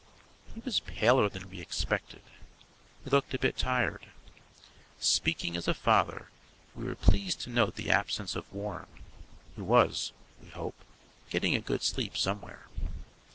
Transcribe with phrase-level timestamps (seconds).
[0.55, 2.23] He was paler than we expected.
[3.03, 4.07] He looked a bit tired.
[4.99, 6.29] Speaking as a father,
[6.73, 8.87] we were pleased to note the absence of Warren,
[9.55, 10.11] who was
[10.41, 10.73] (we hope)
[11.29, 12.65] getting a good sleep somewhere.